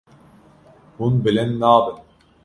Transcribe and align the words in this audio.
Hûn 0.97 1.13
bilind 1.23 1.53
nabin. 1.61 1.97